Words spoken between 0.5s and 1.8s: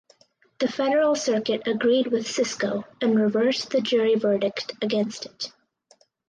The Federal Circuit